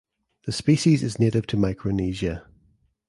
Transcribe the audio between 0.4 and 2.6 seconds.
The species is native to Micronesia.